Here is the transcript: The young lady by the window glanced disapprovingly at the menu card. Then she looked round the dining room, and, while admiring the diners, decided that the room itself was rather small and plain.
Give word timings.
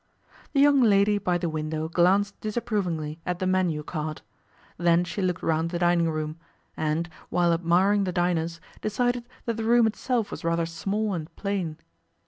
The 0.53 0.59
young 0.59 0.81
lady 0.81 1.19
by 1.19 1.37
the 1.37 1.47
window 1.47 1.87
glanced 1.87 2.41
disapprovingly 2.41 3.19
at 3.23 3.37
the 3.37 3.45
menu 3.45 3.83
card. 3.83 4.23
Then 4.79 5.03
she 5.03 5.21
looked 5.21 5.43
round 5.43 5.69
the 5.69 5.77
dining 5.77 6.09
room, 6.09 6.39
and, 6.75 7.07
while 7.29 7.53
admiring 7.53 8.05
the 8.05 8.11
diners, 8.11 8.59
decided 8.81 9.29
that 9.45 9.57
the 9.57 9.63
room 9.63 9.85
itself 9.85 10.31
was 10.31 10.43
rather 10.43 10.65
small 10.65 11.13
and 11.13 11.29
plain. 11.35 11.77